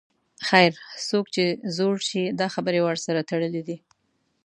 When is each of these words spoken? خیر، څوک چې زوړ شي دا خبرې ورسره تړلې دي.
خیر، 0.47 0.73
څوک 1.07 1.25
چې 1.35 1.43
زوړ 1.75 1.95
شي 2.09 2.23
دا 2.39 2.47
خبرې 2.55 2.81
ورسره 2.83 3.19
تړلې 3.29 3.61
دي. 3.67 3.77